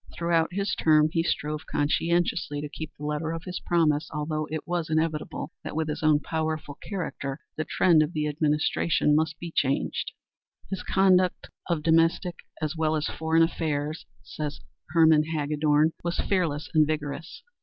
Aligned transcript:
Throughout 0.15 0.51
his 0.51 0.73
term 0.73 1.09
he 1.11 1.21
strove 1.21 1.67
conscientiously 1.67 2.59
to 2.59 2.69
keep 2.69 2.89
the 2.97 3.05
letter 3.05 3.29
of 3.33 3.43
his 3.43 3.59
promise, 3.63 4.09
although 4.11 4.47
it 4.49 4.67
was 4.67 4.89
inevitable 4.89 5.51
that 5.63 5.75
with 5.75 5.87
his 5.89 6.01
own 6.01 6.19
powerful 6.21 6.79
character 6.81 7.39
the 7.55 7.65
trend 7.65 8.01
of 8.01 8.11
the 8.13 8.25
administration 8.27 9.15
must 9.15 9.37
be 9.37 9.51
changed. 9.55 10.11
"His 10.71 10.81
conduct 10.81 11.51
of 11.69 11.83
domestic 11.83 12.37
as 12.59 12.75
well 12.75 12.95
as 12.95 13.05
foreign 13.05 13.43
affairs," 13.43 14.07
says 14.23 14.61
Herman 14.89 15.21
Hagedorn, 15.35 15.91
"was 16.03 16.17
fearless 16.19 16.67
and 16.73 16.87
vigorous. 16.87 17.43